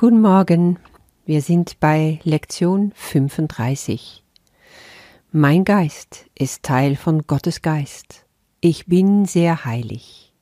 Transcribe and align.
Guten 0.00 0.22
Morgen, 0.22 0.78
wir 1.26 1.42
sind 1.42 1.78
bei 1.78 2.20
Lektion 2.24 2.90
35. 2.94 4.24
Mein 5.30 5.62
Geist 5.64 6.24
ist 6.34 6.62
Teil 6.62 6.96
von 6.96 7.26
Gottes 7.26 7.60
Geist. 7.60 8.24
Ich 8.62 8.86
bin 8.86 9.26
sehr 9.26 9.66
heilig. 9.66 10.32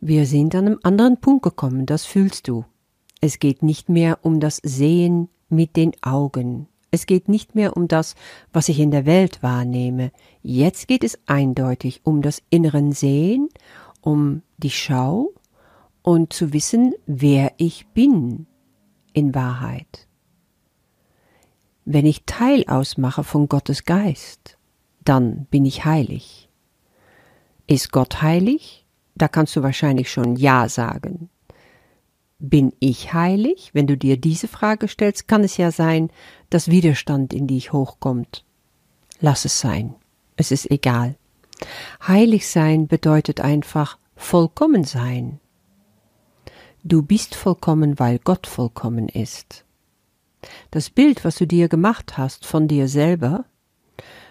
Wir 0.00 0.26
sind 0.26 0.54
an 0.54 0.66
einem 0.66 0.78
anderen 0.84 1.16
Punkt 1.20 1.42
gekommen, 1.42 1.84
das 1.84 2.04
fühlst 2.04 2.46
du. 2.46 2.64
Es 3.20 3.40
geht 3.40 3.64
nicht 3.64 3.88
mehr 3.88 4.20
um 4.22 4.38
das 4.38 4.60
Sehen 4.62 5.28
mit 5.48 5.74
den 5.74 5.90
Augen. 6.02 6.68
Es 6.92 7.04
geht 7.04 7.28
nicht 7.28 7.56
mehr 7.56 7.76
um 7.76 7.88
das, 7.88 8.14
was 8.52 8.68
ich 8.68 8.78
in 8.78 8.92
der 8.92 9.06
Welt 9.06 9.42
wahrnehme. 9.42 10.12
Jetzt 10.40 10.86
geht 10.86 11.02
es 11.02 11.18
eindeutig 11.26 12.02
um 12.04 12.22
das 12.22 12.42
inneren 12.48 12.92
Sehen, 12.92 13.48
um 14.02 14.42
die 14.58 14.70
Schau 14.70 15.32
und 16.02 16.32
zu 16.32 16.52
wissen, 16.52 16.94
wer 17.06 17.52
ich 17.56 17.86
bin 17.88 18.46
in 19.12 19.34
Wahrheit. 19.34 20.08
Wenn 21.84 22.06
ich 22.06 22.24
Teil 22.26 22.64
ausmache 22.66 23.24
von 23.24 23.48
Gottes 23.48 23.84
Geist, 23.84 24.58
dann 25.04 25.46
bin 25.46 25.64
ich 25.64 25.84
heilig. 25.84 26.48
Ist 27.66 27.92
Gott 27.92 28.22
heilig? 28.22 28.86
Da 29.14 29.28
kannst 29.28 29.56
du 29.56 29.62
wahrscheinlich 29.62 30.10
schon 30.10 30.36
Ja 30.36 30.68
sagen. 30.68 31.28
Bin 32.38 32.72
ich 32.80 33.12
heilig? 33.12 33.70
Wenn 33.72 33.86
du 33.86 33.96
dir 33.96 34.16
diese 34.16 34.48
Frage 34.48 34.88
stellst, 34.88 35.28
kann 35.28 35.44
es 35.44 35.56
ja 35.56 35.70
sein, 35.70 36.10
dass 36.50 36.68
Widerstand 36.68 37.32
in 37.32 37.46
dich 37.46 37.72
hochkommt. 37.72 38.44
Lass 39.20 39.44
es 39.44 39.60
sein. 39.60 39.94
Es 40.36 40.50
ist 40.50 40.70
egal. 40.70 41.16
Heilig 42.06 42.48
sein 42.48 42.88
bedeutet 42.88 43.40
einfach 43.40 43.98
vollkommen 44.16 44.84
sein. 44.84 45.38
Du 46.84 47.02
bist 47.02 47.36
vollkommen, 47.36 48.00
weil 48.00 48.18
Gott 48.18 48.48
vollkommen 48.48 49.08
ist. 49.08 49.64
Das 50.72 50.90
Bild, 50.90 51.24
was 51.24 51.36
du 51.36 51.46
dir 51.46 51.68
gemacht 51.68 52.18
hast 52.18 52.44
von 52.44 52.66
dir 52.66 52.88
selber, 52.88 53.44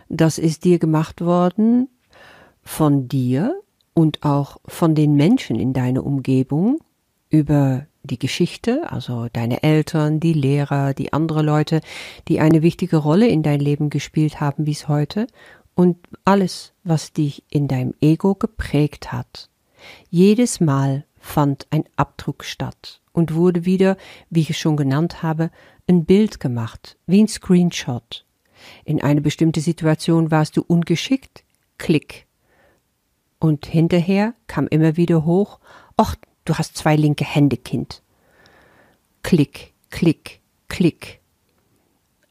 das 0.10 0.38
ist 0.38 0.66
dir 0.66 0.78
gemacht 0.78 1.22
worden 1.22 1.88
von 2.62 3.08
dir 3.08 3.56
und 3.94 4.24
auch 4.24 4.58
von 4.66 4.96
den 4.96 5.16
Menschen 5.16 5.58
in 5.58 5.72
deiner 5.72 6.06
Umgebung 6.06 6.80
über 7.30 7.88
die 8.04 8.20
Geschichte, 8.20 8.92
also 8.92 9.28
deine 9.32 9.64
Eltern, 9.64 10.20
die 10.20 10.34
Lehrer, 10.34 10.94
die 10.94 11.14
andere 11.14 11.44
Leute, 11.44 11.80
die 12.28 12.42
eine 12.42 12.62
wichtige 12.62 12.98
Rolle 12.98 13.28
in 13.28 13.44
dein 13.44 13.62
Leben 13.62 13.90
gespielt 13.90 14.42
haben 14.42 14.66
bis 14.66 14.90
heute 14.90 15.28
und 15.74 15.98
alles, 16.26 16.74
was 16.84 17.14
dich 17.14 17.44
in 17.50 17.70
deinem 17.70 17.94
Ego 18.02 18.36
geprägt 18.36 19.14
hat. 19.14 19.50
Jedes 20.10 20.60
Mal 20.60 21.06
fand 21.22 21.68
ein 21.70 21.86
Abdruck 21.96 22.44
statt 22.44 23.02
und 23.14 23.34
wurde 23.34 23.64
wieder, 23.64 23.96
wie 24.30 24.42
ich 24.42 24.50
es 24.50 24.58
schon 24.58 24.76
genannt 24.76 25.24
habe, 25.24 25.52
ein 25.88 26.04
Bild 26.04 26.42
gemacht, 26.42 26.98
wie 27.06 27.22
ein 27.24 27.30
Screenshot. 27.30 28.26
In 28.84 29.02
eine 29.02 29.22
bestimmte 29.22 29.62
Situation 29.62 30.32
warst 30.32 30.58
du 30.58 30.62
ungeschickt, 30.62 31.44
klick. 31.78 32.28
Und 33.40 33.66
hinterher 33.66 34.34
kam 34.48 34.68
immer 34.68 34.98
wieder 34.98 35.26
hoch, 35.26 35.60
ach, 35.98 36.16
Du 36.46 36.56
hast 36.56 36.76
zwei 36.76 36.96
linke 36.96 37.24
Hände, 37.24 37.58
Kind. 37.58 38.02
Klick, 39.22 39.74
klick, 39.92 40.42
klick. 40.68 41.22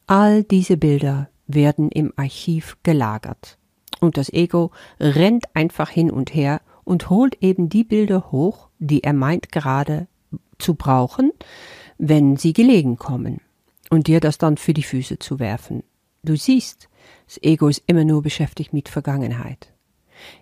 All 0.07 0.43
diese 0.43 0.77
Bilder 0.77 1.29
werden 1.47 1.91
im 1.91 2.13
Archiv 2.17 2.77
gelagert. 2.83 3.57
Und 4.01 4.17
das 4.17 4.33
Ego 4.33 4.73
rennt 4.99 5.45
einfach 5.55 5.91
hin 5.91 6.11
und 6.11 6.35
her 6.35 6.61
und 6.85 7.09
holt 7.09 7.41
eben 7.41 7.69
die 7.69 7.85
Bilder 7.85 8.33
hoch, 8.33 8.70
die 8.81 9.05
er 9.05 9.13
meint 9.13 9.53
gerade 9.53 10.09
zu 10.59 10.75
brauchen, 10.75 11.31
wenn 11.99 12.37
sie 12.37 12.53
gelegen 12.53 12.97
kommen, 12.97 13.41
und 13.91 14.07
dir 14.07 14.21
das 14.21 14.39
dann 14.39 14.57
für 14.57 14.73
die 14.73 14.83
Füße 14.83 15.19
zu 15.19 15.39
werfen. 15.39 15.83
Du 16.23 16.37
siehst, 16.37 16.89
das 17.27 17.43
Ego 17.43 17.69
ist 17.69 17.83
immer 17.87 18.05
nur 18.05 18.23
beschäftigt 18.23 18.73
mit 18.73 18.89
Vergangenheit. 18.89 19.73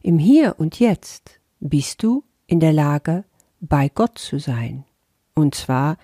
Im 0.03 0.19
Hier 0.19 0.57
und 0.59 0.79
Jetzt 0.81 1.41
bist 1.61 2.03
du 2.03 2.25
in 2.47 2.61
der 2.61 2.73
Lage, 2.73 3.25
bei 3.61 3.89
Gott 3.89 4.19
zu 4.19 4.39
sein, 4.39 4.85
und 5.35 5.55
zwar 5.55 5.99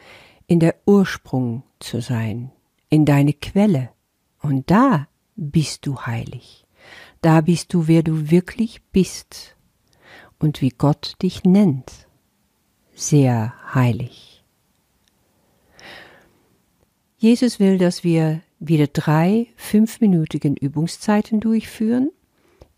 in 0.47 0.61
der 0.61 0.75
Ursprung 0.87 1.63
zu 1.79 2.01
sein, 2.01 2.51
in 2.89 3.05
deine 3.05 3.33
Quelle, 3.33 3.91
und 4.41 4.71
da 4.71 5.09
bist 5.37 5.87
du 5.87 6.01
heilig, 6.01 6.67
da 7.21 7.41
bist 7.41 7.73
du, 7.73 7.87
wer 7.87 8.03
du 8.03 8.31
wirklich 8.31 8.83
bist 8.93 9.57
und 10.39 10.61
wie 10.61 10.71
Gott 10.71 11.15
dich 11.23 11.45
nennt, 11.45 12.09
sehr 12.95 13.55
heilig. 13.75 14.45
Jesus 17.17 17.59
will, 17.59 17.79
dass 17.79 18.05
wir 18.05 18.43
wieder 18.59 18.87
drei 18.87 19.47
fünfminütigen 19.57 20.57
Übungszeiten 20.57 21.41
durchführen, 21.41 22.11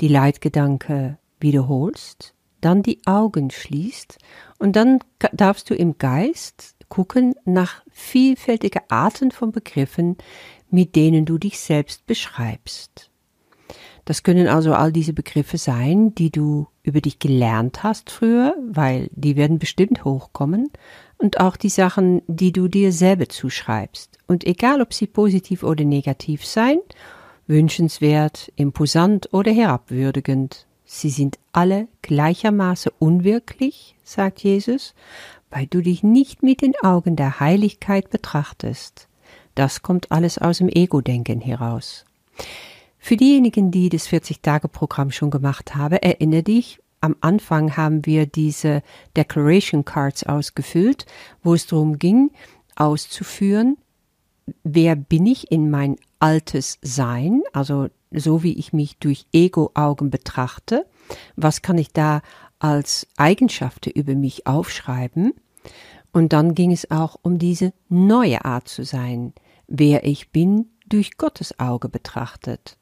die 0.01 0.09
Leitgedanke 0.09 1.19
wiederholst, 1.41 2.35
dann 2.61 2.83
die 2.83 3.01
Augen 3.07 3.51
schließt 3.51 4.19
und 4.59 4.77
dann 4.77 5.01
darfst 5.33 5.71
du 5.71 5.75
im 5.75 5.99
Geist 5.99 6.77
gucken 6.89 7.35
nach 7.45 7.83
vielfältige 7.91 8.91
Arten 8.91 9.31
von 9.31 9.53
Begriffen, 9.53 10.17
mit 10.71 10.97
denen 10.97 11.25
du 11.25 11.39
dich 11.39 11.59
selbst 11.59 12.07
beschreibst. 12.07 13.11
Das 14.07 14.23
können 14.23 14.49
also 14.49 14.73
all 14.73 14.93
diese 14.93 15.13
Begriffe 15.13 15.59
sein, 15.59 16.15
die 16.15 16.31
du 16.31 16.69
über 16.83 17.03
dich 17.03 17.19
gelernt 17.19 17.83
hast 17.83 18.09
früher, 18.09 18.57
weil 18.67 19.09
die 19.13 19.37
werden 19.37 19.59
bestimmt 19.59 20.05
hochkommen, 20.05 20.71
und 21.19 21.41
auch 21.41 21.57
die 21.57 21.71
Sachen, 21.71 22.23
die 22.27 22.53
du 22.53 22.69
dir 22.69 22.93
selber 22.93 23.29
zuschreibst. 23.29 24.19
Und 24.27 24.47
egal, 24.47 24.81
ob 24.81 24.95
sie 24.95 25.07
positiv 25.07 25.63
oder 25.63 25.85
negativ 25.85 26.47
sein, 26.47 26.79
wünschenswert, 27.47 28.53
imposant 28.57 29.33
oder 29.33 29.51
herabwürdigend, 29.53 30.67
Sie 30.89 31.11
sind 31.11 31.39
alle 31.53 31.89
gleichermaßen 32.03 32.93
unwirklich, 33.01 33.97
sagt 34.05 34.45
Jesus, 34.45 34.95
weil 35.51 35.67
du 35.67 35.83
dich 35.83 36.05
nicht 36.05 36.45
mit 36.45 36.63
den 36.63 36.75
Augen 36.81 37.17
der 37.17 37.41
Heiligkeit 37.41 38.09
betrachtest. 38.11 39.09
Das 39.57 39.83
kommt 39.83 40.13
alles 40.13 40.39
aus 40.39 40.59
dem 40.59 40.69
Ego-Denken 40.69 41.41
heraus. 41.41 42.05
Für 43.07 43.17
diejenigen, 43.17 43.71
die 43.71 43.89
das 43.89 44.09
40-Tage-Programm 44.09 45.13
schon 45.13 45.31
gemacht 45.31 45.77
haben, 45.77 45.95
erinnere 45.95 46.43
dich, 46.43 46.81
am 47.01 47.15
Anfang 47.21 47.77
haben 47.77 48.05
wir 48.05 48.27
diese 48.27 48.83
Declaration 49.17 49.85
Cards 49.85 50.25
ausgefüllt, 50.25 51.07
wo 51.41 51.55
es 51.55 51.69
darum 51.69 52.01
ging, 52.01 52.33
auszuführen, 52.75 53.77
wer 54.65 54.97
bin 54.97 55.25
ich 55.25 55.53
in 55.53 55.71
mein 55.71 55.99
altes 56.19 56.81
Sein, 56.83 57.45
also 57.53 57.87
so 58.11 58.43
wie 58.43 58.59
ich 58.59 58.73
mich 58.73 58.99
durch 58.99 59.27
Ego-Augen 59.33 60.11
betrachte, 60.11 60.85
was 61.37 61.63
kann 61.63 61.79
ich 61.79 61.93
da 61.93 62.23
als 62.59 63.07
Eigenschaften 63.17 63.91
über 63.91 64.17
mich 64.17 64.49
aufschreiben? 64.49 65.33
Und 66.13 66.33
dann 66.33 66.57
ging 66.57 66.73
es 66.73 66.91
auch 66.91 67.15
um 67.23 67.39
diese 67.39 67.73
neue 67.89 68.45
Art 68.45 68.67
zu 68.67 68.85
sein, 68.85 69.33
wer 69.69 70.03
ich 70.03 70.33
bin, 70.33 70.71
durch 70.89 71.17
Gottes 71.19 71.61
Auge 71.61 71.89
betrachtet. 71.89 72.79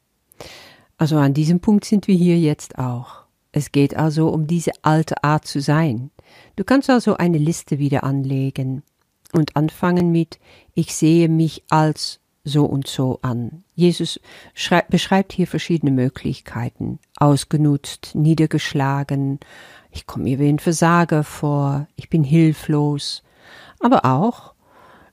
Also 0.97 1.17
an 1.17 1.33
diesem 1.33 1.59
Punkt 1.59 1.85
sind 1.85 2.07
wir 2.07 2.15
hier 2.15 2.39
jetzt 2.39 2.77
auch. 2.77 3.25
Es 3.51 3.71
geht 3.71 3.95
also 3.95 4.29
um 4.29 4.47
diese 4.47 4.71
alte 4.81 5.23
Art 5.23 5.45
zu 5.45 5.61
sein. 5.61 6.11
Du 6.55 6.63
kannst 6.63 6.89
also 6.89 7.17
eine 7.17 7.37
Liste 7.37 7.79
wieder 7.79 8.03
anlegen 8.03 8.83
und 9.33 9.55
anfangen 9.55 10.11
mit 10.11 10.39
Ich 10.73 10.95
sehe 10.95 11.29
mich 11.29 11.63
als 11.69 12.19
so 12.43 12.65
und 12.65 12.87
so 12.87 13.19
an. 13.21 13.63
Jesus 13.73 14.19
beschreibt 14.89 15.33
hier 15.33 15.47
verschiedene 15.47 15.91
Möglichkeiten. 15.91 16.99
Ausgenutzt, 17.17 18.11
niedergeschlagen, 18.13 19.39
ich 19.91 20.05
komme 20.05 20.25
mir 20.25 20.39
wie 20.39 20.49
ein 20.49 20.59
Versager 20.59 21.23
vor, 21.23 21.87
ich 21.95 22.09
bin 22.09 22.23
hilflos, 22.23 23.23
aber 23.79 24.05
auch, 24.05 24.53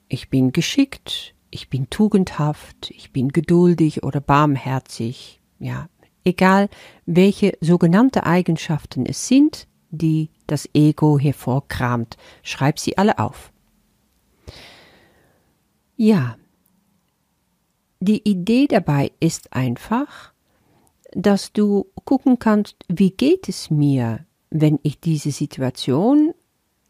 ich 0.08 0.28
bin 0.28 0.52
geschickt, 0.52 1.31
ich 1.52 1.68
bin 1.68 1.88
tugendhaft, 1.90 2.90
ich 2.90 3.12
bin 3.12 3.28
geduldig 3.28 4.02
oder 4.02 4.20
barmherzig, 4.20 5.40
ja, 5.60 5.88
egal 6.24 6.68
welche 7.06 7.56
sogenannte 7.60 8.24
Eigenschaften 8.24 9.06
es 9.06 9.28
sind, 9.28 9.68
die 9.90 10.30
das 10.46 10.68
Ego 10.74 11.18
hervorkramt, 11.18 12.16
schreib 12.42 12.78
sie 12.78 12.98
alle 12.98 13.18
auf. 13.18 13.52
Ja, 15.96 16.36
die 18.00 18.28
Idee 18.28 18.66
dabei 18.66 19.12
ist 19.20 19.52
einfach, 19.52 20.32
dass 21.12 21.52
du 21.52 21.86
gucken 22.04 22.38
kannst, 22.38 22.76
wie 22.88 23.10
geht 23.10 23.48
es 23.48 23.70
mir, 23.70 24.24
wenn 24.50 24.80
ich 24.82 24.98
diese 24.98 25.30
Situation, 25.30 26.34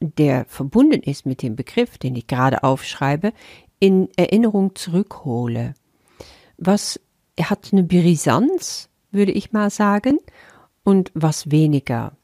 der 0.00 0.44
verbunden 0.46 1.02
ist 1.02 1.26
mit 1.26 1.42
dem 1.42 1.56
Begriff, 1.56 1.98
den 1.98 2.16
ich 2.16 2.26
gerade 2.26 2.62
aufschreibe, 2.62 3.32
in 3.82 4.08
Erinnerung 4.14 4.76
zurückhole. 4.76 5.74
Was 6.56 7.00
hat 7.40 7.70
eine 7.72 7.82
Brisanz, 7.82 8.88
würde 9.10 9.32
ich 9.32 9.50
mal 9.50 9.70
sagen, 9.70 10.20
und 10.84 11.10
was 11.14 11.50
weniger. 11.50 12.16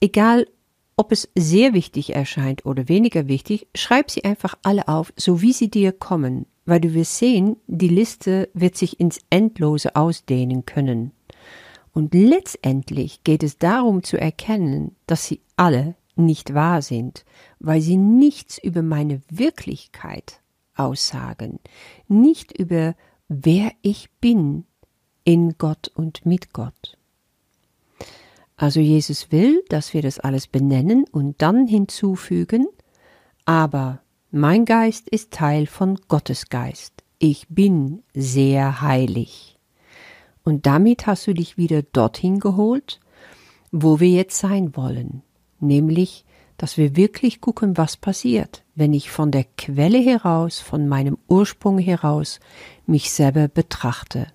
Egal, 0.00 0.48
ob 0.96 1.12
es 1.12 1.28
sehr 1.38 1.74
wichtig 1.74 2.16
erscheint 2.16 2.66
oder 2.66 2.88
weniger 2.88 3.28
wichtig, 3.28 3.68
schreib 3.76 4.10
sie 4.10 4.24
einfach 4.24 4.56
alle 4.64 4.88
auf, 4.88 5.12
so 5.16 5.42
wie 5.42 5.52
sie 5.52 5.70
dir 5.70 5.92
kommen, 5.92 6.46
weil 6.66 6.80
du 6.80 6.92
wirst 6.92 7.18
sehen, 7.18 7.56
die 7.68 7.86
Liste 7.86 8.48
wird 8.52 8.76
sich 8.76 8.98
ins 8.98 9.20
Endlose 9.30 9.94
ausdehnen 9.94 10.66
können. 10.66 11.12
Und 11.92 12.14
letztendlich 12.14 13.22
geht 13.22 13.44
es 13.44 13.58
darum 13.58 14.02
zu 14.02 14.20
erkennen, 14.20 14.96
dass 15.06 15.24
sie 15.24 15.40
alle 15.54 15.94
nicht 16.16 16.54
wahr 16.54 16.82
sind, 16.82 17.24
weil 17.58 17.80
sie 17.80 17.96
nichts 17.96 18.58
über 18.58 18.82
meine 18.82 19.22
Wirklichkeit 19.28 20.40
aussagen, 20.74 21.58
nicht 22.08 22.52
über 22.58 22.94
wer 23.28 23.72
ich 23.82 24.10
bin 24.20 24.64
in 25.24 25.56
Gott 25.58 25.90
und 25.94 26.26
mit 26.26 26.52
Gott. 26.52 26.98
Also 28.56 28.80
Jesus 28.80 29.32
will, 29.32 29.64
dass 29.68 29.94
wir 29.94 30.02
das 30.02 30.18
alles 30.18 30.46
benennen 30.46 31.04
und 31.10 31.42
dann 31.42 31.66
hinzufügen, 31.66 32.66
aber 33.44 34.02
mein 34.30 34.64
Geist 34.64 35.08
ist 35.08 35.32
Teil 35.32 35.66
von 35.66 35.98
Gottes 36.08 36.48
Geist. 36.48 37.02
Ich 37.18 37.48
bin 37.48 38.02
sehr 38.14 38.80
heilig. 38.80 39.58
Und 40.44 40.66
damit 40.66 41.06
hast 41.06 41.26
du 41.26 41.34
dich 41.34 41.56
wieder 41.56 41.82
dorthin 41.82 42.40
geholt, 42.40 43.00
wo 43.70 44.00
wir 44.00 44.10
jetzt 44.10 44.38
sein 44.38 44.76
wollen, 44.76 45.22
nämlich, 45.62 46.24
dass 46.58 46.76
wir 46.76 46.96
wirklich 46.96 47.40
gucken, 47.40 47.76
was 47.76 47.96
passiert, 47.96 48.62
wenn 48.74 48.92
ich 48.92 49.10
von 49.10 49.30
der 49.30 49.44
Quelle 49.56 49.98
heraus, 49.98 50.60
von 50.60 50.88
meinem 50.88 51.18
Ursprung 51.28 51.78
heraus 51.78 52.40
mich 52.86 53.10
selber 53.10 53.48
betrachte. 53.48 54.26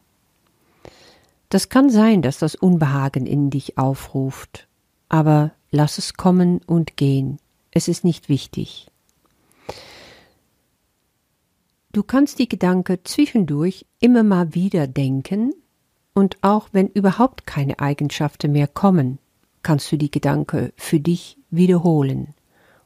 Das 1.49 1.69
kann 1.69 1.89
sein, 1.89 2.21
dass 2.21 2.39
das 2.39 2.55
Unbehagen 2.55 3.25
in 3.25 3.49
dich 3.49 3.77
aufruft, 3.77 4.67
aber 5.07 5.51
lass 5.71 5.97
es 5.97 6.15
kommen 6.15 6.59
und 6.65 6.97
gehen. 6.97 7.37
Es 7.71 7.87
ist 7.87 8.03
nicht 8.03 8.27
wichtig. 8.27 8.87
Du 11.93 12.03
kannst 12.03 12.39
die 12.39 12.49
Gedanken 12.49 12.99
zwischendurch 13.03 13.85
immer 13.99 14.23
mal 14.23 14.53
wieder 14.53 14.87
denken, 14.87 15.53
und 16.17 16.37
auch 16.41 16.69
wenn 16.71 16.87
überhaupt 16.87 17.45
keine 17.45 17.77
Eigenschaften 17.77 18.51
mehr 18.51 18.67
kommen, 18.67 19.19
kannst 19.67 19.91
du 19.91 19.97
die 19.97 20.09
Gedanke 20.09 20.71
für 20.77 21.01
dich 21.01 21.37
wiederholen, 21.49 22.33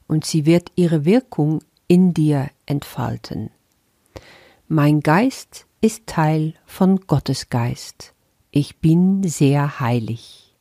und 0.08 0.26
sie 0.26 0.48
wird 0.48 0.72
ihre 0.74 1.06
Wirkung 1.06 1.60
in 1.88 2.16
dir 2.16 2.50
entfalten. 2.66 3.52
Mein 4.68 5.02
Geist 5.02 5.68
ist 5.82 6.08
Teil 6.08 6.56
von 6.66 7.02
Gottes 7.02 7.50
Geist. 7.50 8.16
Ich 8.50 8.78
bin 8.80 9.22
sehr 9.22 9.80
heilig. 9.80 10.56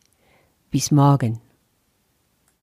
Bis 0.71 0.91
morgen. 0.91 1.41